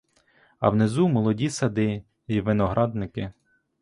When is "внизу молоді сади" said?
0.71-2.03